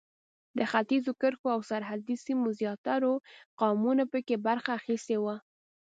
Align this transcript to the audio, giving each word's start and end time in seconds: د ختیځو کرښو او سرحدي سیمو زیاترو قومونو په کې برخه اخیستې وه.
د 0.57 0.59
ختیځو 0.71 1.11
کرښو 1.21 1.47
او 1.55 1.61
سرحدي 1.69 2.15
سیمو 2.25 2.47
زیاترو 2.59 3.13
قومونو 3.61 4.03
په 4.11 4.19
کې 4.27 4.35
برخه 4.47 4.71
اخیستې 4.79 5.17
وه. 5.23 5.35